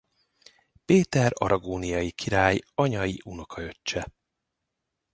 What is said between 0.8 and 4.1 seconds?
Péter aragóniai király anyai unokaöccse.